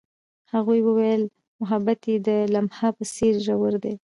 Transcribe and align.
هغې 0.53 0.79
وویل 0.87 1.23
محبت 1.61 1.99
یې 2.09 2.17
د 2.27 2.29
لمحه 2.53 2.89
په 2.97 3.03
څېر 3.13 3.33
ژور 3.45 3.73
دی. 3.83 3.95